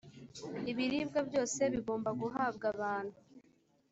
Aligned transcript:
ibiribwa 0.71 1.19
byose 1.29 1.59
bigomba 1.73 2.09
guhabwa 2.21 2.65
abantu 2.73 3.17